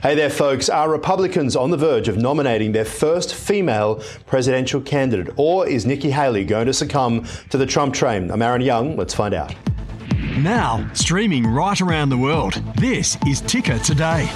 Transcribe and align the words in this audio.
Hey 0.00 0.14
there, 0.14 0.30
folks. 0.30 0.68
Are 0.68 0.88
Republicans 0.88 1.56
on 1.56 1.72
the 1.72 1.76
verge 1.76 2.06
of 2.06 2.16
nominating 2.16 2.70
their 2.70 2.84
first 2.84 3.34
female 3.34 4.00
presidential 4.26 4.80
candidate? 4.80 5.34
Or 5.36 5.66
is 5.66 5.86
Nikki 5.86 6.12
Haley 6.12 6.44
going 6.44 6.66
to 6.66 6.72
succumb 6.72 7.26
to 7.50 7.58
the 7.58 7.66
Trump 7.66 7.94
train? 7.94 8.30
I'm 8.30 8.40
Aaron 8.40 8.60
Young. 8.60 8.96
Let's 8.96 9.12
find 9.12 9.34
out. 9.34 9.56
Now, 10.36 10.88
streaming 10.94 11.48
right 11.48 11.80
around 11.80 12.10
the 12.10 12.16
world, 12.16 12.62
this 12.76 13.18
is 13.26 13.40
Ticker 13.40 13.80
Today. 13.80 14.26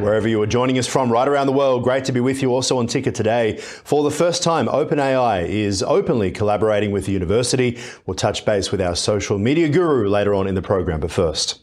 Wherever 0.00 0.26
you 0.26 0.42
are 0.42 0.46
joining 0.46 0.76
us 0.76 0.88
from 0.88 1.08
right 1.08 1.28
around 1.28 1.46
the 1.46 1.52
world, 1.52 1.84
great 1.84 2.04
to 2.06 2.12
be 2.12 2.18
with 2.18 2.42
you 2.42 2.52
also 2.52 2.78
on 2.78 2.88
Ticker 2.88 3.12
today. 3.12 3.58
For 3.58 4.02
the 4.02 4.10
first 4.10 4.42
time, 4.42 4.66
OpenAI 4.66 5.46
is 5.48 5.84
openly 5.84 6.32
collaborating 6.32 6.90
with 6.90 7.06
the 7.06 7.12
university. 7.12 7.78
We'll 8.06 8.16
touch 8.16 8.44
base 8.44 8.72
with 8.72 8.80
our 8.80 8.96
social 8.96 9.38
media 9.38 9.68
guru 9.68 10.08
later 10.08 10.34
on 10.34 10.48
in 10.48 10.56
the 10.56 10.62
program, 10.62 10.98
but 10.98 11.12
first. 11.12 11.60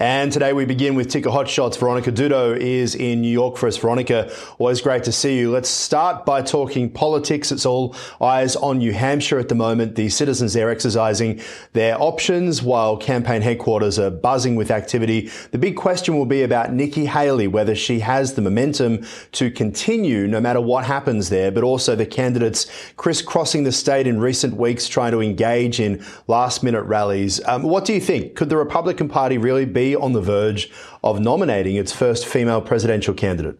And 0.00 0.32
today 0.32 0.54
we 0.54 0.64
begin 0.64 0.94
with 0.94 1.10
Ticker 1.10 1.28
Hot 1.28 1.46
Shots. 1.46 1.76
Veronica 1.76 2.10
Dudo 2.10 2.56
is 2.56 2.94
in 2.94 3.20
New 3.20 3.28
York 3.30 3.58
for 3.58 3.66
us. 3.66 3.76
Veronica, 3.76 4.32
always 4.58 4.80
great 4.80 5.04
to 5.04 5.12
see 5.12 5.36
you. 5.36 5.50
Let's 5.50 5.68
start 5.68 6.24
by 6.24 6.40
talking 6.40 6.90
politics. 6.90 7.52
It's 7.52 7.66
all 7.66 7.94
eyes 8.18 8.56
on 8.56 8.78
New 8.78 8.94
Hampshire 8.94 9.38
at 9.38 9.50
the 9.50 9.54
moment. 9.54 9.96
The 9.96 10.08
citizens 10.08 10.54
there 10.54 10.70
exercising 10.70 11.42
their 11.74 12.00
options 12.00 12.62
while 12.62 12.96
campaign 12.96 13.42
headquarters 13.42 13.98
are 13.98 14.08
buzzing 14.08 14.56
with 14.56 14.70
activity. 14.70 15.30
The 15.50 15.58
big 15.58 15.76
question 15.76 16.16
will 16.16 16.24
be 16.24 16.44
about 16.44 16.72
Nikki 16.72 17.04
Haley, 17.04 17.46
whether 17.46 17.74
she 17.74 18.00
has 18.00 18.32
the 18.32 18.40
momentum 18.40 19.04
to 19.32 19.50
continue 19.50 20.26
no 20.26 20.40
matter 20.40 20.62
what 20.62 20.86
happens 20.86 21.28
there, 21.28 21.50
but 21.52 21.62
also 21.62 21.94
the 21.94 22.06
candidates 22.06 22.64
crisscrossing 22.96 23.64
the 23.64 23.72
state 23.72 24.06
in 24.06 24.18
recent 24.18 24.56
weeks 24.56 24.88
trying 24.88 25.12
to 25.12 25.20
engage 25.20 25.78
in 25.78 26.02
last 26.26 26.62
minute 26.62 26.84
rallies. 26.84 27.38
Um, 27.44 27.64
what 27.64 27.84
do 27.84 27.92
you 27.92 28.00
think? 28.00 28.34
Could 28.34 28.48
the 28.48 28.56
Republican 28.56 29.10
Party 29.10 29.36
really 29.36 29.66
be 29.66 29.89
on 29.96 30.12
the 30.12 30.20
verge 30.20 30.70
of 31.02 31.20
nominating 31.20 31.76
its 31.76 31.92
first 31.92 32.26
female 32.26 32.60
presidential 32.60 33.14
candidate? 33.14 33.58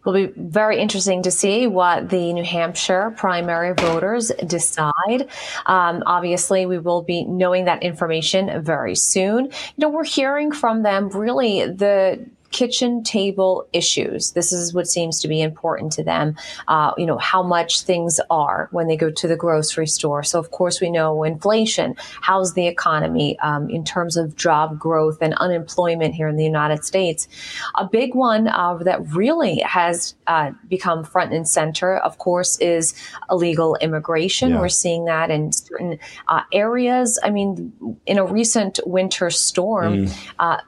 It 0.00 0.06
will 0.06 0.14
be 0.14 0.32
very 0.34 0.80
interesting 0.80 1.22
to 1.24 1.30
see 1.30 1.66
what 1.66 2.08
the 2.08 2.32
New 2.32 2.42
Hampshire 2.42 3.12
primary 3.18 3.74
voters 3.74 4.32
decide. 4.46 5.28
Um, 5.66 6.02
obviously, 6.06 6.64
we 6.64 6.78
will 6.78 7.02
be 7.02 7.24
knowing 7.24 7.66
that 7.66 7.82
information 7.82 8.62
very 8.62 8.94
soon. 8.94 9.44
You 9.44 9.52
know, 9.76 9.90
we're 9.90 10.04
hearing 10.04 10.52
from 10.52 10.82
them 10.82 11.10
really 11.10 11.66
the 11.66 12.26
kitchen 12.50 13.02
table 13.02 13.66
issues. 13.72 14.32
This 14.32 14.52
is 14.52 14.74
what 14.74 14.88
seems 14.88 15.20
to 15.20 15.28
be 15.28 15.40
important 15.40 15.92
to 15.92 16.02
them. 16.02 16.36
Uh, 16.68 16.92
you 16.96 17.06
know, 17.06 17.18
how 17.18 17.42
much 17.42 17.82
things 17.82 18.20
are 18.30 18.68
when 18.72 18.88
they 18.88 18.96
go 18.96 19.10
to 19.10 19.28
the 19.28 19.36
grocery 19.36 19.86
store. 19.86 20.22
So, 20.22 20.38
of 20.38 20.50
course, 20.50 20.80
we 20.80 20.90
know 20.90 21.22
inflation. 21.24 21.94
How's 22.20 22.54
the 22.54 22.66
economy 22.66 23.38
um, 23.40 23.70
in 23.70 23.84
terms 23.84 24.16
of 24.16 24.36
job 24.36 24.78
growth 24.78 25.18
and 25.20 25.34
unemployment 25.34 26.14
here 26.14 26.28
in 26.28 26.36
the 26.36 26.44
United 26.44 26.84
States? 26.84 27.28
A 27.76 27.86
big 27.86 28.14
one 28.14 28.48
uh, 28.48 28.74
that 28.78 29.06
really 29.12 29.58
has 29.60 30.14
uh, 30.26 30.50
become 30.68 31.04
front 31.04 31.32
and 31.32 31.48
center, 31.48 31.96
of 31.98 32.18
course, 32.18 32.58
is 32.58 32.94
illegal 33.30 33.76
immigration. 33.80 34.50
Yeah. 34.50 34.60
We're 34.60 34.68
seeing 34.68 35.04
that 35.04 35.30
in 35.30 35.52
certain 35.52 35.98
uh, 36.28 36.42
areas. 36.52 37.18
I 37.22 37.30
mean, 37.30 37.72
in 38.06 38.18
a 38.18 38.24
recent 38.24 38.80
winter 38.86 39.30
storm, 39.30 40.06
mm. 40.06 40.10
Uh, 40.38 40.58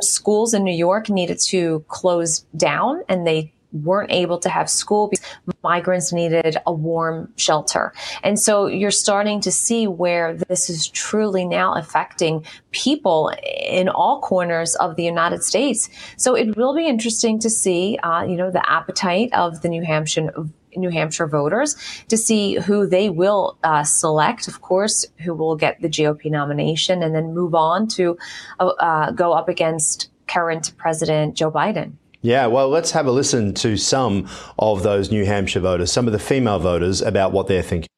schools 0.00 0.52
in 0.52 0.64
New 0.64 0.74
York 0.74 1.08
need 1.08 1.21
needed 1.22 1.40
to 1.40 1.84
close 1.88 2.40
down 2.56 3.02
and 3.08 3.26
they 3.26 3.52
weren't 3.72 4.12
able 4.12 4.38
to 4.38 4.48
have 4.48 4.68
school 4.68 5.08
because 5.08 5.24
migrants 5.62 6.12
needed 6.12 6.56
a 6.66 6.72
warm 6.72 7.32
shelter. 7.36 7.92
And 8.22 8.38
so 8.38 8.66
you're 8.66 8.90
starting 8.90 9.40
to 9.42 9.52
see 9.52 9.86
where 9.86 10.34
this 10.34 10.68
is 10.68 10.88
truly 10.88 11.44
now 11.44 11.74
affecting 11.74 12.44
people 12.70 13.32
in 13.42 13.88
all 13.88 14.20
corners 14.20 14.74
of 14.76 14.96
the 14.96 15.04
United 15.04 15.42
States. 15.42 15.88
So 16.16 16.34
it 16.34 16.56
will 16.56 16.74
be 16.74 16.86
interesting 16.86 17.38
to 17.40 17.50
see, 17.50 17.98
uh, 18.02 18.24
you 18.24 18.36
know, 18.36 18.50
the 18.50 18.68
appetite 18.70 19.30
of 19.32 19.62
the 19.62 19.68
New 19.68 19.82
Hampshire 19.82 20.32
New 20.74 20.88
Hampshire 20.88 21.26
voters 21.26 21.76
to 22.08 22.16
see 22.16 22.54
who 22.54 22.86
they 22.86 23.10
will 23.10 23.58
uh, 23.62 23.84
select, 23.84 24.48
of 24.48 24.62
course, 24.62 25.04
who 25.18 25.34
will 25.34 25.54
get 25.54 25.80
the 25.82 25.88
GOP 25.88 26.30
nomination 26.30 27.02
and 27.02 27.14
then 27.14 27.34
move 27.34 27.54
on 27.54 27.88
to 27.88 28.16
uh, 28.58 28.68
uh 28.68 29.10
go 29.10 29.32
up 29.34 29.50
against 29.50 30.08
current 30.32 30.72
President 30.76 31.36
Joe 31.36 31.50
Biden. 31.50 31.92
Yeah, 32.22 32.46
well, 32.46 32.68
let's 32.68 32.92
have 32.92 33.06
a 33.06 33.10
listen 33.10 33.52
to 33.54 33.76
some 33.76 34.28
of 34.58 34.82
those 34.82 35.10
New 35.10 35.24
Hampshire 35.24 35.60
voters, 35.60 35.90
some 35.90 36.06
of 36.06 36.12
the 36.12 36.18
female 36.18 36.60
voters, 36.60 37.02
about 37.02 37.32
what 37.32 37.48
they're 37.48 37.62
thinking. 37.62 37.88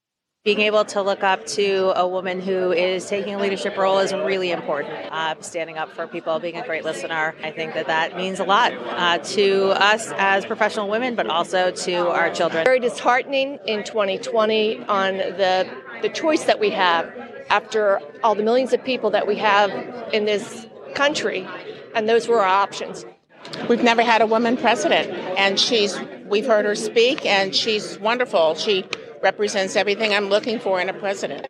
Being 0.44 0.60
able 0.60 0.84
to 0.86 1.00
look 1.00 1.22
up 1.22 1.46
to 1.46 1.98
a 1.98 2.06
woman 2.06 2.40
who 2.40 2.72
is 2.72 3.06
taking 3.08 3.34
a 3.34 3.38
leadership 3.38 3.76
role 3.78 3.98
is 3.98 4.12
really 4.12 4.50
important. 4.50 4.94
Uh, 5.10 5.34
standing 5.40 5.78
up 5.78 5.90
for 5.92 6.06
people, 6.06 6.38
being 6.38 6.56
a 6.56 6.66
great 6.66 6.84
listener, 6.84 7.34
I 7.42 7.50
think 7.50 7.72
that 7.74 7.86
that 7.86 8.16
means 8.16 8.40
a 8.40 8.44
lot 8.44 8.72
uh, 8.72 9.18
to 9.18 9.68
us 9.70 10.12
as 10.16 10.44
professional 10.44 10.88
women, 10.88 11.14
but 11.14 11.28
also 11.28 11.70
to 11.70 12.08
our 12.08 12.30
children. 12.30 12.64
Very 12.64 12.80
disheartening 12.80 13.58
in 13.66 13.84
2020 13.84 14.84
on 14.84 15.16
the 15.16 15.66
the 16.02 16.08
choice 16.10 16.44
that 16.44 16.60
we 16.60 16.68
have 16.70 17.10
after 17.48 18.00
all 18.22 18.34
the 18.34 18.42
millions 18.42 18.74
of 18.74 18.84
people 18.84 19.10
that 19.10 19.26
we 19.26 19.36
have 19.36 19.70
in 20.12 20.26
this 20.26 20.66
country 20.94 21.46
and 21.94 22.08
those 22.08 22.28
were 22.28 22.40
our 22.40 22.46
options. 22.46 23.04
We've 23.68 23.82
never 23.82 24.02
had 24.02 24.22
a 24.22 24.26
woman 24.26 24.56
president, 24.56 25.10
and 25.38 25.58
she's 25.58 25.98
we've 26.26 26.46
heard 26.46 26.64
her 26.64 26.74
speak, 26.74 27.24
and 27.26 27.54
she's 27.54 27.98
wonderful. 27.98 28.54
She 28.54 28.84
represents 29.22 29.76
everything 29.76 30.12
I'm 30.12 30.28
looking 30.28 30.58
for 30.58 30.80
in 30.80 30.88
a 30.88 30.94
president. 30.94 31.46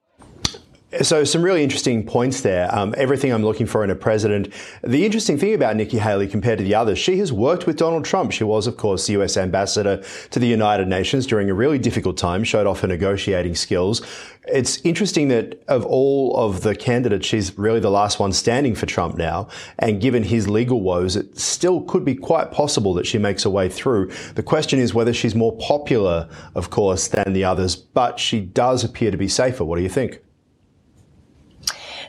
So, 1.02 1.24
some 1.24 1.42
really 1.42 1.62
interesting 1.62 2.04
points 2.04 2.42
there. 2.42 2.72
Um, 2.74 2.94
everything 2.96 3.32
I'm 3.32 3.42
looking 3.42 3.66
for 3.66 3.82
in 3.82 3.90
a 3.90 3.94
president. 3.94 4.52
The 4.82 5.04
interesting 5.04 5.38
thing 5.38 5.54
about 5.54 5.76
Nikki 5.76 5.98
Haley 5.98 6.28
compared 6.28 6.58
to 6.58 6.64
the 6.64 6.74
others, 6.74 6.98
she 6.98 7.18
has 7.18 7.32
worked 7.32 7.66
with 7.66 7.76
Donald 7.76 8.04
Trump. 8.04 8.32
She 8.32 8.44
was, 8.44 8.66
of 8.66 8.76
course, 8.76 9.06
the 9.06 9.14
US 9.14 9.36
ambassador 9.36 10.04
to 10.30 10.38
the 10.38 10.46
United 10.46 10.86
Nations 10.86 11.26
during 11.26 11.50
a 11.50 11.54
really 11.54 11.78
difficult 11.78 12.16
time, 12.16 12.44
showed 12.44 12.66
off 12.66 12.80
her 12.80 12.88
negotiating 12.88 13.54
skills. 13.54 14.02
It's 14.46 14.78
interesting 14.84 15.28
that 15.28 15.62
of 15.68 15.84
all 15.86 16.36
of 16.36 16.60
the 16.60 16.76
candidates, 16.76 17.26
she's 17.26 17.56
really 17.58 17.80
the 17.80 17.90
last 17.90 18.20
one 18.20 18.32
standing 18.32 18.74
for 18.74 18.86
Trump 18.86 19.16
now. 19.16 19.48
And 19.78 20.00
given 20.00 20.22
his 20.22 20.48
legal 20.48 20.80
woes, 20.80 21.16
it 21.16 21.38
still 21.38 21.80
could 21.82 22.04
be 22.04 22.14
quite 22.14 22.52
possible 22.52 22.94
that 22.94 23.06
she 23.06 23.18
makes 23.18 23.42
her 23.44 23.50
way 23.50 23.68
through. 23.68 24.12
The 24.34 24.42
question 24.42 24.78
is 24.78 24.94
whether 24.94 25.14
she's 25.14 25.34
more 25.34 25.56
popular, 25.58 26.28
of 26.54 26.70
course, 26.70 27.08
than 27.08 27.32
the 27.32 27.44
others, 27.44 27.74
but 27.74 28.20
she 28.20 28.40
does 28.40 28.84
appear 28.84 29.10
to 29.10 29.16
be 29.16 29.28
safer. 29.28 29.64
What 29.64 29.76
do 29.76 29.82
you 29.82 29.88
think? 29.88 30.20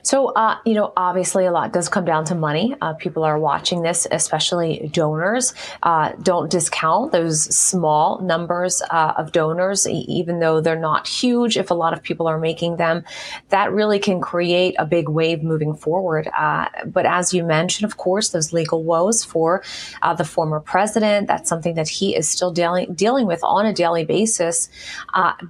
So, 0.06 0.28
uh, 0.28 0.60
you 0.66 0.76
know, 0.76 0.94
obviously 0.96 1.48
a 1.48 1.52
lot 1.52 1.74
does 1.74 1.90
come 1.90 2.06
down 2.06 2.26
to 2.26 2.36
money. 2.36 2.76
Uh, 2.80 2.94
people 2.94 3.24
are 3.24 3.40
watching 3.40 3.82
this, 3.82 4.06
especially 4.12 4.88
donors. 4.94 5.56
Uh, 5.82 6.12
don't 6.22 6.52
discount 6.52 7.12
those 7.12 7.44
small 7.56 8.22
numbers 8.22 8.84
uh, 8.92 9.14
of 9.18 9.32
donors, 9.32 9.88
even 9.88 10.40
though 10.40 10.62
they're 10.62 10.80
not 10.80 11.08
huge. 11.08 11.58
If 11.58 11.72
a 11.72 11.74
lot 11.74 11.92
of 11.92 12.04
people 12.04 12.28
are 12.28 12.38
making 12.38 12.78
them, 12.78 13.04
that 13.50 13.72
really 13.72 13.98
can 13.98 14.22
create 14.22 14.76
a 14.78 14.86
big 14.86 15.10
wave 15.10 15.42
moving 15.42 15.74
forward. 15.74 16.30
Uh, 16.38 16.68
but 16.86 17.08
as 17.08 17.34
you 17.34 17.44
mentioned, 17.44 17.90
of 17.90 17.98
course, 17.98 18.30
those 18.30 18.54
legal 18.54 18.84
woes 18.84 19.24
for 19.24 19.64
uh, 20.04 20.14
the 20.14 20.24
former 20.24 20.60
president, 20.60 21.26
that's 21.26 21.50
something 21.50 21.74
that 21.74 21.88
he 21.88 22.16
is 22.16 22.30
still 22.30 22.52
dealing, 22.52 22.94
dealing 22.94 23.26
with 23.26 23.44
on 23.44 23.66
a 23.66 23.74
daily 23.74 24.06
basis. 24.06 24.70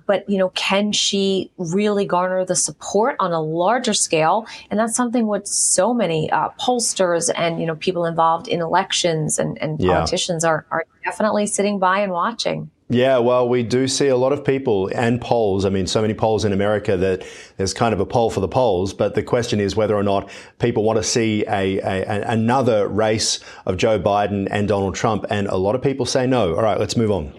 but, 0.06 0.30
you 0.30 0.38
know, 0.38 0.50
can 0.52 0.94
she 0.94 1.52
really 1.58 2.06
garner 2.06 2.46
the 2.46 2.56
support 2.56 3.18
on 3.20 3.34
a 3.34 3.42
larger 3.42 3.94
scale? 3.94 4.45
And 4.70 4.80
that's 4.80 4.96
something 4.96 5.28
what 5.28 5.48
so 5.48 5.94
many 5.94 6.30
uh, 6.32 6.50
pollsters 6.60 7.30
and, 7.36 7.60
you 7.60 7.66
know, 7.66 7.76
people 7.76 8.06
involved 8.06 8.48
in 8.48 8.62
elections 8.62 9.40
and, 9.40 9.62
and 9.62 9.80
yeah. 9.80 9.94
politicians 9.94 10.44
are, 10.44 10.66
are 10.72 10.86
definitely 11.04 11.48
sitting 11.48 11.80
by 11.80 12.00
and 12.00 12.12
watching. 12.12 12.70
Yeah, 12.88 13.18
well, 13.18 13.50
we 13.50 13.64
do 13.64 13.88
see 13.88 14.10
a 14.10 14.16
lot 14.16 14.32
of 14.32 14.46
people 14.46 14.92
and 14.94 15.20
polls. 15.20 15.66
I 15.66 15.70
mean, 15.70 15.88
so 15.88 16.02
many 16.02 16.14
polls 16.14 16.46
in 16.46 16.54
America 16.54 16.96
that 16.96 17.26
there's 17.58 17.74
kind 17.74 17.94
of 17.96 18.00
a 18.00 18.06
poll 18.06 18.30
for 18.30 18.42
the 18.42 18.48
polls. 18.48 18.94
But 18.94 19.16
the 19.16 19.24
question 19.24 19.60
is 19.60 19.76
whether 19.76 19.96
or 19.96 20.04
not 20.04 20.30
people 20.60 20.84
want 20.84 20.98
to 20.98 21.04
see 21.04 21.44
a, 21.48 21.80
a, 21.80 22.22
another 22.28 22.88
race 22.88 23.40
of 23.66 23.78
Joe 23.78 24.00
Biden 24.00 24.48
and 24.52 24.68
Donald 24.68 24.94
Trump. 24.94 25.26
And 25.32 25.48
a 25.48 25.58
lot 25.58 25.74
of 25.74 25.82
people 25.82 26.06
say 26.06 26.28
no. 26.28 26.56
All 26.56 26.62
right, 26.62 26.80
let's 26.80 26.96
move 26.96 27.10
on 27.10 27.34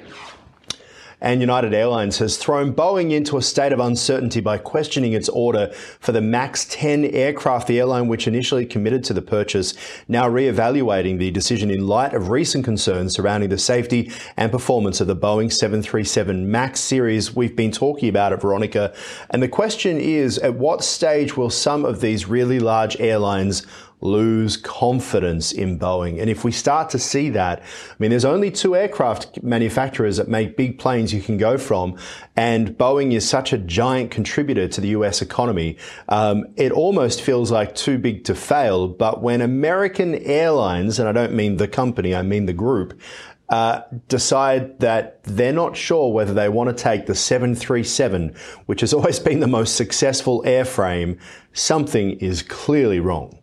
and 1.20 1.40
United 1.40 1.72
Airlines 1.72 2.18
has 2.18 2.36
thrown 2.36 2.74
Boeing 2.74 3.12
into 3.12 3.36
a 3.36 3.42
state 3.42 3.72
of 3.72 3.80
uncertainty 3.80 4.40
by 4.40 4.58
questioning 4.58 5.12
its 5.12 5.28
order 5.30 5.72
for 5.98 6.12
the 6.12 6.20
MAX 6.20 6.66
10 6.70 7.06
aircraft, 7.06 7.68
the 7.68 7.78
airline 7.78 8.08
which 8.08 8.28
initially 8.28 8.66
committed 8.66 9.02
to 9.04 9.14
the 9.14 9.22
purchase, 9.22 9.74
now 10.08 10.28
re-evaluating 10.28 11.18
the 11.18 11.30
decision 11.30 11.70
in 11.70 11.86
light 11.86 12.12
of 12.12 12.28
recent 12.28 12.64
concerns 12.64 13.14
surrounding 13.14 13.48
the 13.48 13.58
safety 13.58 14.12
and 14.36 14.52
performance 14.52 15.00
of 15.00 15.06
the 15.06 15.16
Boeing 15.16 15.50
737 15.50 16.50
MAX 16.50 16.80
series. 16.80 17.34
We've 17.34 17.56
been 17.56 17.72
talking 17.72 18.08
about 18.08 18.32
it, 18.32 18.40
Veronica. 18.40 18.94
And 19.30 19.42
the 19.42 19.48
question 19.48 19.98
is, 19.98 20.38
at 20.38 20.54
what 20.54 20.84
stage 20.84 21.36
will 21.36 21.50
some 21.50 21.84
of 21.84 22.00
these 22.00 22.26
really 22.26 22.58
large 22.58 23.00
airlines 23.00 23.66
lose 24.00 24.56
confidence 24.56 25.52
in 25.52 25.78
Boeing. 25.78 26.20
And 26.20 26.28
if 26.28 26.44
we 26.44 26.52
start 26.52 26.90
to 26.90 26.98
see 26.98 27.30
that, 27.30 27.60
I 27.60 27.94
mean, 27.98 28.10
there's 28.10 28.24
only 28.24 28.50
two 28.50 28.76
aircraft 28.76 29.42
manufacturers 29.42 30.16
that 30.18 30.28
make 30.28 30.56
big 30.56 30.78
planes 30.78 31.12
you 31.12 31.22
can 31.22 31.38
go 31.38 31.56
from, 31.58 31.98
and 32.36 32.76
Boeing 32.76 33.12
is 33.12 33.28
such 33.28 33.52
a 33.52 33.58
giant 33.58 34.10
contributor 34.10 34.68
to 34.68 34.80
the 34.80 34.88
US 34.88 35.22
economy. 35.22 35.78
Um, 36.08 36.46
it 36.56 36.72
almost 36.72 37.22
feels 37.22 37.50
like 37.50 37.74
too 37.74 37.98
big 37.98 38.24
to 38.24 38.34
fail. 38.34 38.88
But 38.88 39.22
when 39.22 39.40
American 39.40 40.14
Airlines, 40.16 40.98
and 40.98 41.08
I 41.08 41.12
don't 41.12 41.32
mean 41.32 41.56
the 41.56 41.68
company, 41.68 42.14
I 42.14 42.22
mean 42.22 42.46
the 42.46 42.52
group, 42.52 43.00
uh, 43.48 43.82
decide 44.08 44.80
that 44.80 45.22
they're 45.22 45.52
not 45.52 45.76
sure 45.76 46.12
whether 46.12 46.34
they 46.34 46.48
want 46.48 46.76
to 46.76 46.82
take 46.82 47.06
the 47.06 47.14
737, 47.14 48.34
which 48.66 48.80
has 48.80 48.92
always 48.94 49.18
been 49.18 49.40
the 49.40 49.46
most 49.46 49.76
successful 49.76 50.42
airframe, 50.42 51.18
something 51.52 52.12
is 52.18 52.42
clearly 52.42 53.00
wrong. 53.00 53.38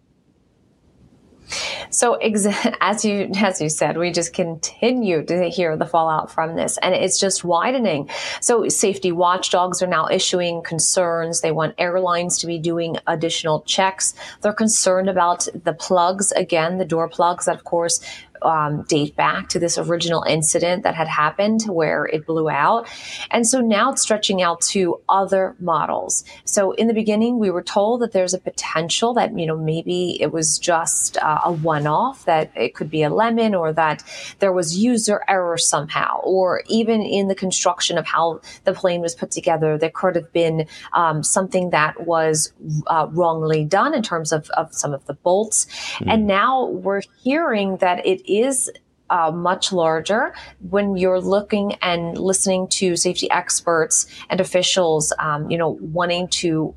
So, 1.90 2.16
as 2.82 3.06
you 3.06 3.32
as 3.36 3.62
you 3.62 3.70
said, 3.70 3.98
we 3.98 4.12
just 4.12 4.34
continue 4.34 5.24
to 5.24 5.50
hear 5.50 5.78
the 5.78 5.86
fallout 5.86 6.32
from 6.32 6.56
this, 6.56 6.78
and 6.78 6.94
it's 6.94 7.20
just 7.20 7.44
widening. 7.44 8.10
So, 8.42 8.68
safety 8.70 9.12
watchdogs 9.12 9.82
are 9.82 9.88
now 9.88 10.08
issuing 10.08 10.64
concerns. 10.64 11.42
They 11.42 11.52
want 11.52 11.76
airlines 11.78 12.38
to 12.40 12.48
be 12.48 12.60
doing 12.60 12.98
additional 13.08 13.62
checks. 13.62 14.14
They're 14.42 14.54
concerned 14.54 15.10
about 15.10 15.48
the 15.64 15.74
plugs 15.74 16.32
again, 16.32 16.78
the 16.78 16.86
door 16.86 17.10
plugs 17.10 17.46
that, 17.46 17.56
of 17.56 17.64
course, 17.64 18.00
um, 18.44 18.84
date 18.84 19.16
back 19.16 19.50
to 19.50 19.60
this 19.60 19.78
original 19.78 20.24
incident 20.24 20.84
that 20.84 20.96
had 20.96 21.08
happened 21.08 21.64
where 21.64 22.06
it 22.06 22.26
blew 22.26 22.50
out. 22.50 22.88
And 23.32 23.48
so 23.48 23.62
now 23.62 23.92
it's 23.92 24.02
stretching 24.02 24.42
out 24.42 24.62
to 24.62 25.00
other 25.10 25.56
models. 25.60 26.24
So 26.46 26.72
in 26.72 26.88
the 26.88 26.94
beginning, 26.94 27.40
we 27.40 27.50
were 27.50 27.64
told 27.64 28.02
that 28.02 28.12
there's 28.12 28.34
a 28.34 28.40
potential 28.40 29.14
that, 29.16 29.38
you 29.38 29.46
know, 29.46 29.58
maybe 29.58 30.22
it 30.22 30.32
was 30.32 30.60
just 30.60 31.18
uh, 31.18 31.42
a 31.46 31.52
one 31.52 31.88
off, 31.88 32.26
that 32.26 32.52
it 32.56 32.76
could 32.76 32.90
be 32.90 33.04
a 33.04 33.10
lemon 33.10 33.56
or 33.56 33.74
that 33.74 34.04
there 34.40 34.52
was 34.52 34.78
user 34.78 35.22
error 35.28 35.58
somehow, 35.58 36.20
or 36.22 36.64
even 36.68 37.02
in 37.02 37.28
the 37.28 37.36
construction 37.36 37.98
of 37.98 38.06
how 38.06 38.42
the 38.64 38.74
plane 38.74 39.02
was 39.02 39.16
put 39.16 39.32
together, 39.32 39.78
there 39.78 39.90
could 39.90 40.16
have 40.16 40.32
been 40.34 40.68
um, 40.94 41.24
something 41.24 41.70
that 41.72 42.06
was 42.06 42.52
uh, 42.88 43.08
wrongly 43.12 43.64
done 43.64 43.94
in 43.94 44.02
terms 44.02 44.32
of, 44.32 44.50
of 44.52 44.74
some 44.74 44.94
of 44.94 45.06
the 45.06 45.14
bolts. 45.14 45.66
Mm. 46.00 46.14
And 46.14 46.28
now 46.28 46.66
we're 46.66 47.02
hearing 47.24 47.78
that 47.78 48.06
it 48.06 48.22
is 48.42 48.72
uh, 49.10 49.32
much 49.32 49.72
larger 49.72 50.34
when 50.70 50.98
you're 50.98 51.22
looking 51.22 51.76
and 51.76 52.18
listening 52.18 52.68
to 52.68 52.96
safety 52.96 53.30
experts 53.30 54.08
and 54.30 54.42
officials, 54.42 55.14
um, 55.20 55.50
you 55.50 55.58
know, 55.58 55.78
wanting 55.82 56.28
to 56.30 56.74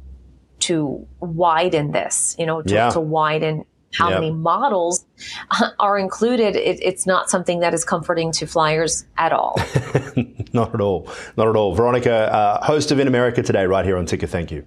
to 0.58 1.06
widen 1.20 1.93
this, 1.93 2.35
you 2.38 2.47
know, 2.47 2.62
to, 2.62 2.75
yeah. 2.75 2.91
to 2.91 3.00
widen 3.00 3.64
how 3.94 4.11
yep. 4.11 4.20
many 4.20 4.32
models 4.32 5.06
are 5.79 5.99
included. 5.99 6.56
It, 6.56 6.79
it's 6.82 7.06
not 7.06 7.31
something 7.31 7.61
that 7.61 7.73
is 7.73 7.85
comforting 7.85 8.32
to 8.32 8.47
flyers 8.47 9.06
at 9.17 9.32
all. 9.32 9.58
not 10.53 10.75
at 10.75 10.81
all. 10.81 11.08
Not 11.37 11.49
at 11.49 11.56
all. 11.56 11.75
Veronica, 11.75 12.32
uh, 12.32 12.64
host 12.64 12.91
of 12.91 12.99
In 12.99 13.06
America 13.08 13.43
Today, 13.43 13.67
right 13.67 13.85
here 13.85 13.97
on 13.97 14.06
Ticker. 14.06 14.26
Thank 14.26 14.50
you. 14.50 14.64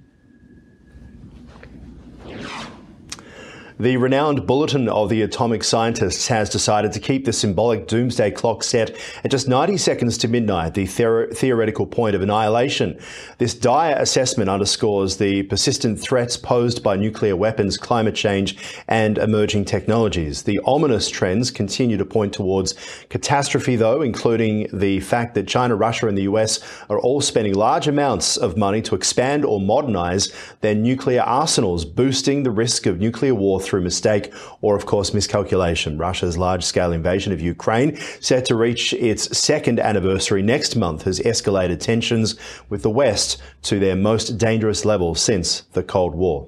The 3.82 3.96
renowned 3.96 4.46
Bulletin 4.46 4.90
of 4.90 5.08
the 5.08 5.22
Atomic 5.22 5.64
Scientists 5.64 6.28
has 6.28 6.50
decided 6.50 6.92
to 6.92 7.00
keep 7.00 7.24
the 7.24 7.32
symbolic 7.32 7.88
doomsday 7.88 8.32
clock 8.32 8.62
set 8.62 8.94
at 9.24 9.32
just 9.32 9.48
90 9.48 9.78
seconds 9.78 10.18
to 10.18 10.28
midnight, 10.28 10.74
the 10.74 10.86
theoretical 10.86 11.88
point 11.88 12.14
of 12.14 12.22
annihilation. 12.22 13.00
This 13.38 13.54
dire 13.54 13.96
assessment 13.98 14.50
underscores 14.50 15.16
the 15.16 15.44
persistent 15.44 15.98
threats 15.98 16.36
posed 16.36 16.84
by 16.84 16.98
nuclear 16.98 17.38
weapons, 17.38 17.78
climate 17.78 18.16
change, 18.16 18.58
and 18.90 19.18
emerging 19.18 19.64
technologies. 19.64 20.44
The 20.44 20.60
ominous 20.66 21.08
trends 21.08 21.50
continue 21.50 21.96
to 21.96 22.04
point 22.04 22.34
towards 22.34 22.76
catastrophe, 23.08 23.78
though, 23.78 24.02
including 24.02 24.68
the 24.74 25.00
fact 25.00 25.36
that 25.36 25.48
China, 25.48 25.78
Russia, 25.78 26.10
and 26.10 26.18
the 26.18 26.24
US 26.24 26.60
are 26.90 27.00
all 27.00 27.22
spending 27.22 27.54
large 27.54 27.88
amounts 27.88 28.36
of 28.36 28.58
money 28.58 28.82
to 28.82 28.96
expand 28.96 29.46
or 29.46 29.62
modernize 29.62 30.34
their 30.60 30.76
nuclear 30.76 31.22
arsenals, 31.22 31.86
boosting 31.86 32.44
the 32.44 32.52
risk 32.52 32.86
of 32.86 33.00
nuclear 33.00 33.34
war 33.34 33.62
through 33.70 33.82
mistake 33.82 34.34
or, 34.62 34.76
of 34.76 34.86
course, 34.86 35.14
miscalculation. 35.14 35.98
Russia's 35.98 36.38
large 36.38 36.64
scale 36.64 36.92
invasion 36.92 37.32
of 37.32 37.40
Ukraine, 37.40 37.96
set 38.20 38.46
to 38.46 38.56
reach 38.56 38.94
its 38.94 39.38
second 39.38 39.80
anniversary 39.80 40.42
next 40.42 40.76
month, 40.76 41.04
has 41.04 41.20
escalated 41.20 41.80
tensions 41.80 42.36
with 42.70 42.82
the 42.82 42.90
West 42.90 43.42
to 43.64 43.80
their 43.80 43.96
most 43.96 44.38
dangerous 44.38 44.86
level 44.86 45.16
since 45.16 45.62
the 45.74 45.84
Cold 45.84 46.16
War. 46.16 46.48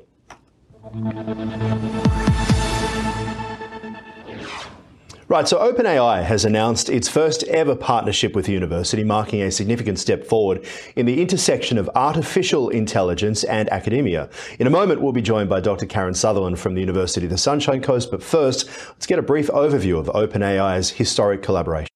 Right, 5.31 5.47
so 5.47 5.59
OpenAI 5.59 6.25
has 6.25 6.43
announced 6.43 6.89
its 6.89 7.07
first 7.07 7.43
ever 7.45 7.73
partnership 7.73 8.35
with 8.35 8.47
the 8.47 8.51
university, 8.51 9.01
marking 9.01 9.41
a 9.41 9.49
significant 9.49 9.97
step 9.97 10.25
forward 10.25 10.65
in 10.97 11.05
the 11.05 11.21
intersection 11.21 11.77
of 11.77 11.89
artificial 11.95 12.67
intelligence 12.67 13.45
and 13.45 13.69
academia. 13.69 14.29
In 14.59 14.67
a 14.67 14.69
moment, 14.69 14.99
we'll 14.99 15.13
be 15.13 15.21
joined 15.21 15.47
by 15.47 15.61
Dr. 15.61 15.85
Karen 15.85 16.13
Sutherland 16.13 16.59
from 16.59 16.73
the 16.73 16.81
University 16.81 17.27
of 17.27 17.29
the 17.29 17.37
Sunshine 17.37 17.81
Coast, 17.81 18.11
but 18.11 18.21
first, 18.21 18.67
let's 18.89 19.05
get 19.05 19.19
a 19.19 19.21
brief 19.21 19.47
overview 19.47 19.97
of 19.97 20.07
OpenAI's 20.07 20.89
historic 20.89 21.41
collaboration. 21.41 21.87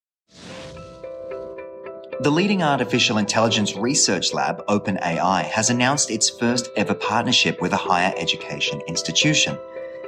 The 2.21 2.31
leading 2.31 2.63
artificial 2.63 3.17
intelligence 3.17 3.75
research 3.75 4.33
lab, 4.33 4.65
OpenAI, 4.67 5.43
has 5.43 5.69
announced 5.69 6.09
its 6.09 6.29
first 6.29 6.69
ever 6.77 6.93
partnership 6.93 7.61
with 7.61 7.73
a 7.73 7.75
higher 7.75 8.13
education 8.15 8.79
institution. 8.87 9.57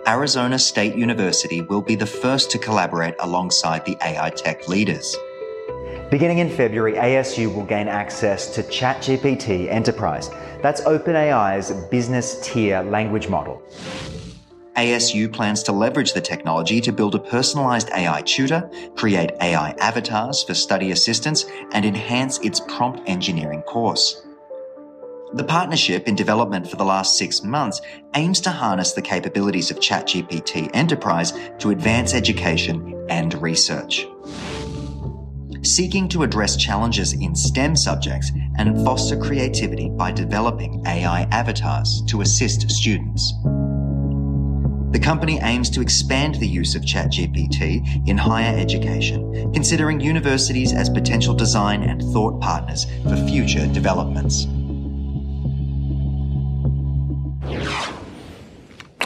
Arizona 0.08 0.58
State 0.58 0.96
University 0.96 1.60
will 1.60 1.82
be 1.82 1.96
the 1.96 2.06
first 2.06 2.50
to 2.52 2.58
collaborate 2.58 3.16
alongside 3.20 3.84
the 3.84 3.98
AI 4.02 4.30
tech 4.30 4.70
leaders. 4.70 5.18
Beginning 6.10 6.38
in 6.38 6.50
February, 6.50 6.94
ASU 6.94 7.54
will 7.54 7.66
gain 7.66 7.90
access 7.90 8.56
to 8.56 8.64
ChatGPT 8.64 9.70
Enterprise. 9.70 10.30
That's 10.62 10.80
OpenAI's 10.82 11.72
business 11.90 12.40
tier 12.42 12.82
language 12.84 13.28
model. 13.28 13.62
ASU 14.78 15.34
plans 15.34 15.62
to 15.64 15.74
leverage 15.74 16.14
the 16.14 16.22
technology 16.22 16.80
to 16.80 16.94
build 16.94 17.14
a 17.16 17.20
personalized 17.20 17.90
AI 17.90 18.22
tutor, 18.22 18.70
create 18.96 19.32
AI 19.42 19.72
avatars 19.80 20.42
for 20.42 20.54
study 20.54 20.92
assistance, 20.92 21.48
and 21.74 21.84
enhance 21.84 22.38
its 22.40 22.62
prompt 22.62 23.02
engineering 23.10 23.62
course. 23.64 24.27
The 25.34 25.44
partnership 25.44 26.08
in 26.08 26.16
development 26.16 26.70
for 26.70 26.78
the 26.78 26.86
last 26.86 27.18
six 27.18 27.44
months 27.44 27.82
aims 28.16 28.40
to 28.42 28.50
harness 28.50 28.94
the 28.94 29.02
capabilities 29.02 29.70
of 29.70 29.78
ChatGPT 29.78 30.70
Enterprise 30.74 31.34
to 31.60 31.72
advance 31.72 32.14
education 32.14 33.06
and 33.10 33.34
research. 33.42 34.08
Seeking 35.64 36.08
to 36.10 36.24
address 36.24 36.56
challenges 36.56 37.12
in 37.12 37.36
STEM 37.36 37.76
subjects 37.76 38.32
and 38.58 38.82
foster 38.86 39.18
creativity 39.18 39.90
by 39.90 40.14
developing 40.14 40.82
AI 40.88 41.24
avatars 41.32 42.02
to 42.08 42.22
assist 42.22 42.72
students. 42.72 43.34
The 44.92 45.00
company 45.04 45.40
aims 45.44 45.70
to 45.72 45.82
expand 45.82 46.36
the 46.36 46.48
use 46.48 46.74
of 46.74 46.84
ChatGPT 46.84 48.08
in 48.08 48.18
higher 48.18 48.58
education, 48.58 49.52
considering 49.52 50.00
universities 50.00 50.72
as 50.72 50.90
potential 50.90 51.34
design 51.34 51.84
and 51.84 52.02
thought 52.14 52.40
partners 52.40 52.86
for 53.04 53.18
future 53.28 53.68
developments. 53.68 54.48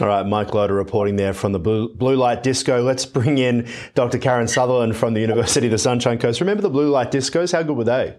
All 0.01 0.07
right, 0.07 0.25
Mike 0.25 0.51
Loder 0.55 0.73
reporting 0.73 1.15
there 1.15 1.31
from 1.31 1.51
the 1.51 1.59
Blue, 1.59 2.15
Light 2.15 2.41
Disco. 2.41 2.81
Let's 2.81 3.05
bring 3.05 3.37
in 3.37 3.67
Dr. 3.93 4.17
Karen 4.17 4.47
Sutherland 4.47 4.95
from 4.95 5.13
the 5.13 5.19
University 5.19 5.67
of 5.67 5.71
the 5.71 5.77
Sunshine 5.77 6.17
Coast. 6.17 6.39
Remember 6.39 6.63
the 6.63 6.71
Blue 6.71 6.89
Light 6.89 7.11
Discos? 7.11 7.51
How 7.51 7.61
good 7.61 7.77
were 7.77 7.83
they? 7.83 8.15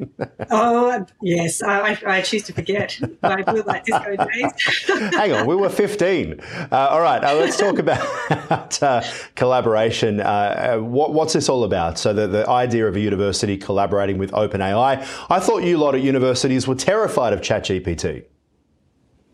oh 0.50 1.04
yes, 1.20 1.62
I, 1.62 1.98
I, 2.06 2.20
choose 2.22 2.44
to 2.44 2.52
forget 2.52 3.00
my 3.20 3.42
blue 3.42 3.62
light 3.62 3.84
disco 3.84 4.14
days. 4.14 4.52
Hang 4.86 5.32
on, 5.32 5.46
we 5.46 5.56
were 5.56 5.68
15. 5.68 6.40
Uh, 6.40 6.66
all 6.70 7.00
right, 7.00 7.22
uh, 7.22 7.34
let's 7.34 7.56
talk 7.56 7.78
about 7.80 8.80
uh, 8.80 9.02
collaboration. 9.34 10.20
Uh, 10.20 10.24
uh, 10.24 10.78
what, 10.78 11.12
what's 11.12 11.32
this 11.32 11.48
all 11.48 11.64
about? 11.64 11.98
So 11.98 12.12
the, 12.12 12.28
the 12.28 12.48
idea 12.48 12.86
of 12.86 12.94
a 12.94 13.00
university 13.00 13.56
collaborating 13.56 14.18
with 14.18 14.30
OpenAI. 14.30 15.04
I 15.28 15.40
thought 15.40 15.64
you 15.64 15.78
lot 15.78 15.96
at 15.96 16.00
universities 16.00 16.68
were 16.68 16.76
terrified 16.76 17.32
of 17.32 17.40
ChatGPT. 17.40 18.24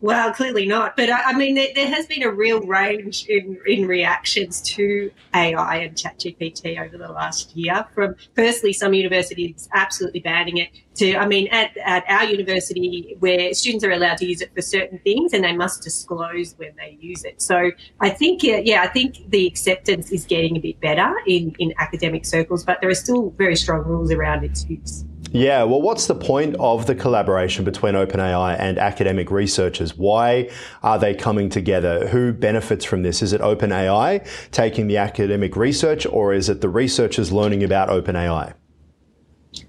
Well, 0.05 0.31
clearly 0.33 0.67
not. 0.67 0.95
But 0.95 1.09
I, 1.09 1.31
I 1.31 1.33
mean, 1.33 1.55
there, 1.55 1.69
there, 1.73 1.87
has 1.87 2.05
been 2.05 2.21
a 2.21 2.29
real 2.29 2.61
range 2.61 3.25
in, 3.25 3.57
in 3.65 3.87
reactions 3.87 4.61
to 4.75 5.09
AI 5.33 5.77
and 5.77 5.95
ChatGPT 5.95 6.79
over 6.79 6.95
the 6.95 7.11
last 7.11 7.55
year. 7.55 7.87
From 7.95 8.13
firstly, 8.35 8.71
some 8.71 8.93
universities 8.93 9.67
absolutely 9.73 10.19
banning 10.19 10.57
it 10.57 10.69
to, 10.97 11.15
I 11.15 11.25
mean, 11.25 11.47
at, 11.47 11.75
at 11.77 12.03
our 12.07 12.25
university, 12.25 13.15
where 13.17 13.51
students 13.55 13.83
are 13.83 13.93
allowed 13.93 14.19
to 14.19 14.27
use 14.27 14.41
it 14.41 14.53
for 14.53 14.61
certain 14.61 14.99
things 14.99 15.33
and 15.33 15.43
they 15.43 15.57
must 15.57 15.81
disclose 15.81 16.53
when 16.57 16.75
they 16.77 16.99
use 17.01 17.23
it. 17.23 17.41
So 17.41 17.71
I 17.99 18.11
think, 18.11 18.43
yeah, 18.43 18.83
I 18.83 18.87
think 18.87 19.31
the 19.31 19.47
acceptance 19.47 20.11
is 20.11 20.23
getting 20.25 20.55
a 20.55 20.59
bit 20.59 20.79
better 20.81 21.15
in, 21.25 21.55
in 21.57 21.73
academic 21.79 22.25
circles, 22.27 22.63
but 22.63 22.79
there 22.79 22.91
are 22.91 22.93
still 22.93 23.31
very 23.31 23.55
strong 23.55 23.83
rules 23.83 24.11
around 24.11 24.43
its 24.43 24.69
use. 24.69 25.03
Yeah, 25.35 25.63
well, 25.63 25.81
what's 25.81 26.07
the 26.07 26.15
point 26.15 26.55
of 26.61 26.85
the 26.85 26.95
collaboration 26.95 27.65
between 27.65 27.93
OpenAI 27.93 28.55
and 28.57 28.77
academic 28.77 29.29
researchers? 29.29 29.97
Why 29.97 30.49
are 30.81 30.97
they 30.97 31.13
coming 31.13 31.49
together? 31.49 32.07
Who 32.07 32.31
benefits 32.31 32.85
from 32.85 33.03
this? 33.03 33.21
Is 33.21 33.33
it 33.33 33.41
OpenAI 33.41 34.25
taking 34.51 34.87
the 34.87 34.95
academic 34.95 35.57
research, 35.57 36.05
or 36.05 36.33
is 36.33 36.47
it 36.47 36.61
the 36.61 36.69
researchers 36.69 37.33
learning 37.33 37.65
about 37.65 37.89
OpenAI? 37.89 38.53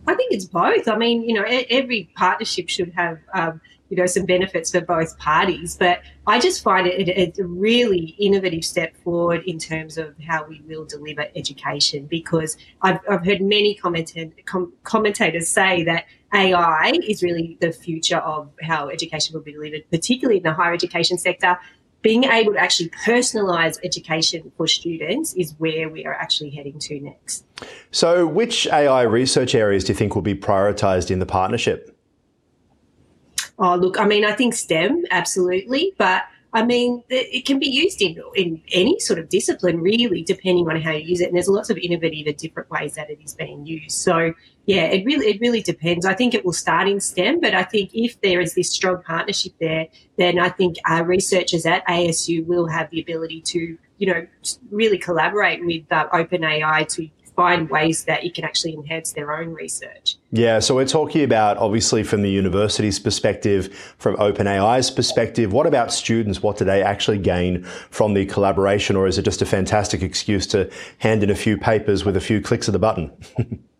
I 0.06 0.14
think 0.14 0.32
it's 0.32 0.44
both. 0.44 0.88
I 0.88 0.96
mean, 0.96 1.22
you 1.22 1.34
know, 1.34 1.44
every 1.46 2.10
partnership 2.14 2.68
should 2.68 2.92
have 2.94 3.18
um, 3.34 3.60
you 3.88 3.96
know, 3.96 4.06
some 4.06 4.26
benefits 4.26 4.70
for 4.70 4.80
both 4.80 5.16
parties. 5.18 5.76
But 5.76 6.00
I 6.26 6.40
just 6.40 6.62
find 6.62 6.86
it, 6.86 7.38
a 7.38 7.44
really 7.44 8.16
innovative 8.18 8.64
step 8.64 8.96
forward 9.02 9.42
in 9.46 9.58
terms 9.58 9.96
of 9.96 10.14
how 10.26 10.44
we 10.44 10.60
will 10.66 10.84
deliver 10.84 11.26
education 11.36 12.06
because 12.06 12.56
I've, 12.82 12.98
I've 13.08 13.24
heard 13.24 13.40
many 13.40 13.74
commentators 13.74 15.48
say 15.48 15.84
that 15.84 16.06
AI 16.34 16.92
is 17.06 17.22
really 17.22 17.56
the 17.60 17.72
future 17.72 18.18
of 18.18 18.50
how 18.60 18.88
education 18.88 19.34
will 19.34 19.42
be 19.42 19.52
delivered, 19.52 19.88
particularly 19.90 20.38
in 20.38 20.42
the 20.42 20.52
higher 20.52 20.74
education 20.74 21.18
sector. 21.18 21.56
Being 22.06 22.22
able 22.22 22.52
to 22.52 22.58
actually 22.60 22.90
personalise 22.90 23.78
education 23.82 24.52
for 24.56 24.68
students 24.68 25.34
is 25.34 25.56
where 25.58 25.88
we 25.88 26.06
are 26.06 26.14
actually 26.14 26.50
heading 26.50 26.78
to 26.78 27.00
next. 27.00 27.44
So, 27.90 28.28
which 28.28 28.68
AI 28.68 29.02
research 29.02 29.56
areas 29.56 29.82
do 29.82 29.90
you 29.90 29.96
think 29.96 30.14
will 30.14 30.22
be 30.22 30.36
prioritised 30.36 31.10
in 31.10 31.18
the 31.18 31.26
partnership? 31.26 31.98
Oh, 33.58 33.74
look, 33.74 33.98
I 33.98 34.06
mean, 34.06 34.24
I 34.24 34.34
think 34.34 34.54
STEM, 34.54 35.06
absolutely. 35.10 35.94
But 35.98 36.22
I 36.56 36.64
mean, 36.64 37.02
it 37.10 37.44
can 37.44 37.58
be 37.58 37.68
used 37.68 38.00
in, 38.00 38.16
in 38.34 38.62
any 38.72 38.98
sort 38.98 39.18
of 39.18 39.28
discipline, 39.28 39.78
really, 39.78 40.22
depending 40.22 40.66
on 40.70 40.80
how 40.80 40.92
you 40.92 41.04
use 41.04 41.20
it. 41.20 41.26
And 41.26 41.34
there's 41.34 41.50
lots 41.50 41.68
of 41.68 41.76
innovative 41.76 42.26
and 42.26 42.36
different 42.38 42.70
ways 42.70 42.94
that 42.94 43.10
it 43.10 43.18
is 43.22 43.34
being 43.34 43.66
used. 43.66 43.98
So, 43.98 44.32
yeah, 44.64 44.84
it 44.84 45.04
really 45.04 45.26
it 45.26 45.38
really 45.38 45.60
depends. 45.60 46.06
I 46.06 46.14
think 46.14 46.32
it 46.32 46.46
will 46.46 46.54
start 46.54 46.88
in 46.88 46.98
STEM, 46.98 47.40
but 47.40 47.52
I 47.54 47.62
think 47.62 47.90
if 47.92 48.18
there 48.22 48.40
is 48.40 48.54
this 48.54 48.70
strong 48.70 49.02
partnership 49.02 49.52
there, 49.60 49.88
then 50.16 50.38
I 50.38 50.48
think 50.48 50.78
our 50.86 51.04
researchers 51.04 51.66
at 51.66 51.86
ASU 51.86 52.46
will 52.46 52.68
have 52.68 52.88
the 52.88 53.02
ability 53.02 53.42
to, 53.42 53.76
you 53.98 54.06
know, 54.06 54.26
really 54.70 54.96
collaborate 54.96 55.62
with 55.62 55.84
uh, 55.92 56.08
OpenAI 56.08 56.88
to 56.88 57.10
find 57.36 57.70
ways 57.70 58.04
that 58.04 58.24
you 58.24 58.32
can 58.32 58.44
actually 58.44 58.74
enhance 58.74 59.12
their 59.12 59.32
own 59.32 59.52
research. 59.52 60.16
Yeah, 60.32 60.58
so 60.58 60.74
we're 60.74 60.86
talking 60.86 61.22
about 61.22 61.58
obviously 61.58 62.02
from 62.02 62.22
the 62.22 62.30
university's 62.30 62.98
perspective, 62.98 63.94
from 63.98 64.16
OpenAI's 64.16 64.90
perspective. 64.90 65.52
What 65.52 65.66
about 65.66 65.92
students? 65.92 66.42
What 66.42 66.56
do 66.56 66.64
they 66.64 66.82
actually 66.82 67.18
gain 67.18 67.62
from 67.90 68.14
the 68.14 68.26
collaboration, 68.26 68.96
or 68.96 69.06
is 69.06 69.18
it 69.18 69.22
just 69.22 69.42
a 69.42 69.46
fantastic 69.46 70.02
excuse 70.02 70.46
to 70.48 70.70
hand 70.98 71.22
in 71.22 71.30
a 71.30 71.36
few 71.36 71.56
papers 71.56 72.04
with 72.04 72.16
a 72.16 72.20
few 72.20 72.40
clicks 72.40 72.66
of 72.68 72.72
the 72.72 72.78
button? 72.78 73.12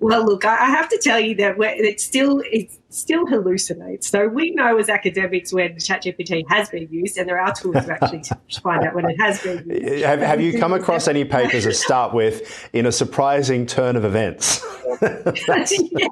Well, 0.00 0.24
look, 0.24 0.44
I 0.44 0.66
have 0.66 0.88
to 0.90 0.98
tell 0.98 1.20
you 1.20 1.34
that 1.36 1.56
it 1.58 2.00
still 2.00 2.42
it 2.44 2.70
still 2.90 3.26
hallucinates. 3.26 4.04
So 4.04 4.28
we 4.28 4.52
know 4.52 4.78
as 4.78 4.88
academics 4.88 5.52
when 5.52 5.74
ChatGPT 5.76 6.44
has 6.48 6.68
been 6.68 6.88
used, 6.90 7.18
and 7.18 7.28
there 7.28 7.40
are 7.40 7.54
tools 7.54 7.84
to 7.84 7.92
actually 7.92 8.22
find 8.62 8.84
out 8.84 8.94
when 8.94 9.10
it 9.10 9.20
has 9.20 9.42
been 9.42 9.68
used. 9.68 10.04
Have, 10.04 10.20
have 10.20 10.40
you 10.40 10.58
come 10.58 10.72
across 10.72 11.08
any 11.08 11.24
papers 11.24 11.64
that 11.64 11.74
start 11.74 12.14
with 12.14 12.68
"in 12.72 12.86
a 12.86 12.92
surprising 12.92 13.66
turn 13.66 13.96
of 13.96 14.04
events"? 14.04 14.64
yeah, 15.02 16.08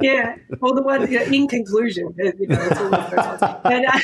yeah, 0.00 0.36
or 0.60 0.74
the 0.74 0.82
one 0.82 1.12
in 1.12 1.48
conclusion. 1.48 2.14
You 2.18 2.46
know, 2.48 2.58
uh, 2.58 4.00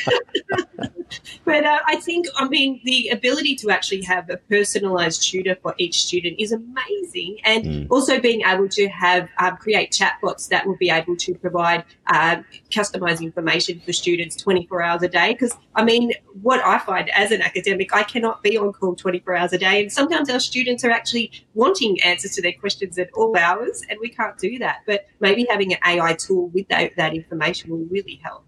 but 1.43 1.65
uh, 1.65 1.79
I 1.87 1.95
think, 1.95 2.27
I 2.35 2.47
mean, 2.47 2.81
the 2.83 3.09
ability 3.09 3.55
to 3.57 3.69
actually 3.69 4.03
have 4.03 4.29
a 4.29 4.37
personalized 4.37 5.23
tutor 5.23 5.57
for 5.61 5.73
each 5.77 6.03
student 6.03 6.39
is 6.39 6.51
amazing. 6.51 7.37
And 7.43 7.63
mm. 7.65 7.87
also 7.89 8.19
being 8.19 8.41
able 8.41 8.69
to 8.69 8.87
have 8.89 9.29
um, 9.39 9.57
create 9.57 9.91
chatbots 9.91 10.49
that 10.49 10.67
will 10.67 10.77
be 10.77 10.89
able 10.89 11.15
to 11.17 11.33
provide 11.35 11.83
uh, 12.07 12.43
customized 12.69 13.21
information 13.21 13.81
for 13.85 13.93
students 13.93 14.35
24 14.35 14.81
hours 14.81 15.03
a 15.03 15.07
day. 15.07 15.33
Because, 15.33 15.55
I 15.75 15.83
mean, 15.83 16.11
what 16.41 16.63
I 16.63 16.77
find 16.79 17.09
as 17.11 17.31
an 17.31 17.41
academic, 17.41 17.93
I 17.93 18.03
cannot 18.03 18.43
be 18.43 18.57
on 18.57 18.73
call 18.73 18.95
24 18.95 19.35
hours 19.35 19.53
a 19.53 19.57
day. 19.57 19.81
And 19.81 19.91
sometimes 19.91 20.29
our 20.29 20.39
students 20.39 20.83
are 20.85 20.91
actually 20.91 21.31
wanting 21.53 22.01
answers 22.01 22.31
to 22.35 22.41
their 22.41 22.53
questions 22.53 22.97
at 22.99 23.09
all 23.13 23.35
hours, 23.35 23.81
and 23.89 23.99
we 23.99 24.09
can't 24.09 24.37
do 24.37 24.59
that. 24.59 24.81
But 24.85 25.07
maybe 25.19 25.45
having 25.49 25.73
an 25.73 25.79
AI 25.85 26.13
tool 26.13 26.49
with 26.49 26.67
that, 26.67 26.95
that 26.97 27.13
information 27.13 27.71
will 27.71 27.85
really 27.89 28.19
help. 28.23 28.45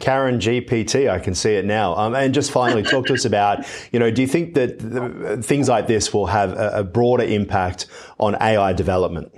Karen 0.00 0.38
GPT, 0.38 1.10
I 1.10 1.18
can 1.18 1.34
see 1.34 1.54
it 1.54 1.64
now. 1.64 1.94
Um, 1.94 2.14
and 2.14 2.34
just 2.34 2.50
finally, 2.50 2.82
talk 2.82 3.06
to 3.06 3.14
us 3.14 3.24
about, 3.24 3.64
you 3.92 3.98
know, 3.98 4.10
do 4.10 4.22
you 4.22 4.28
think 4.28 4.54
that 4.54 4.78
the, 4.78 5.42
things 5.42 5.68
like 5.68 5.86
this 5.86 6.12
will 6.12 6.26
have 6.26 6.52
a, 6.52 6.70
a, 6.80 6.84
broader 6.84 7.24
impact 7.24 7.86
on 8.18 8.36
AI 8.40 8.72
development? 8.72 9.32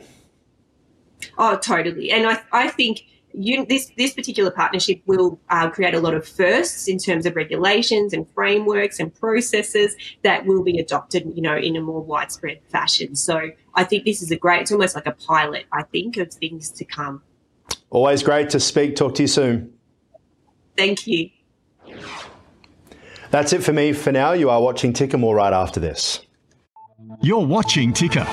Oh, 1.37 1.57
totally. 1.57 2.11
And 2.11 2.27
I, 2.27 2.41
I 2.53 2.69
think 2.69 3.03
you, 3.35 3.65
this 3.67 3.91
this 3.97 4.13
particular 4.13 4.51
partnership 4.51 5.01
will 5.07 5.41
uh, 5.49 5.71
create 5.71 5.95
a 5.95 6.01
lot 6.01 6.15
of 6.15 6.27
firsts 6.27 6.89
in 6.89 6.99
terms 6.99 7.27
of 7.27 7.35
regulations 7.37 8.13
and 8.13 8.29
frameworks 8.31 9.01
and 9.01 9.15
processes 9.15 9.97
that 10.23 10.45
will 10.47 10.63
be 10.63 10.79
adopted, 10.79 11.33
you 11.35 11.43
know, 11.43 11.57
in 11.57 11.77
a 11.77 11.81
more 11.81 12.03
widespread 12.03 12.61
fashion. 12.69 13.15
So 13.17 13.51
I 13.75 13.85
think 13.85 14.05
this 14.05 14.23
is 14.23 14.31
a 14.31 14.37
great. 14.37 14.63
It's 14.63 14.73
almost 14.73 14.95
like 14.95 15.07
a 15.07 15.13
pilot. 15.13 15.67
I 15.73 15.83
think 15.83 16.17
of 16.17 16.33
things 16.33 16.71
to 16.71 16.85
come. 16.85 17.23
Always 17.91 18.23
great 18.23 18.51
to 18.51 18.61
speak. 18.61 18.97
Talk 18.97 19.15
to 19.17 19.23
you 19.23 19.29
soon. 19.29 19.72
Thank 20.77 21.07
you. 21.07 21.31
That's 23.31 23.53
it 23.53 23.63
for 23.63 23.73
me 23.73 23.93
for 23.93 24.13
now. 24.13 24.33
You 24.33 24.51
are 24.51 24.61
watching 24.61 24.93
Ticker 24.93 25.19
More 25.19 25.37
right 25.37 25.53
after 25.53 25.81
this. 25.81 26.21
You're 27.21 27.45
watching 27.45 27.93
Ticker. 27.93 28.27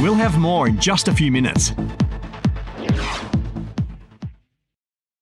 We'll 0.00 0.14
have 0.14 0.38
more 0.38 0.68
in 0.68 0.80
just 0.80 1.08
a 1.08 1.12
few 1.12 1.30
minutes. 1.30 1.72